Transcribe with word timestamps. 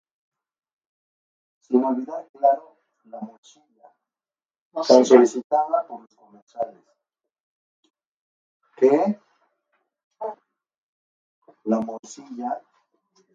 Sin 1.65 1.83
olvidar 1.89 2.23
claro, 2.35 2.65
la 3.05 3.19
morcilla, 3.27 3.87
tan 4.87 5.05
solicitada 5.05 5.85
por 5.87 6.01
los 6.01 6.15
comensales. 6.15 6.83